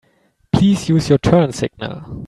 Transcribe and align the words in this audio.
Please 0.51 0.89
use 0.89 1.09
your 1.09 1.19
turn 1.19 1.51
signal. 1.51 2.19